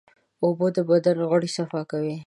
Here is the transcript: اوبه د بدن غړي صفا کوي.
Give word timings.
اوبه 0.43 0.67
د 0.75 0.77
بدن 0.89 1.17
غړي 1.29 1.49
صفا 1.57 1.81
کوي. 1.91 2.15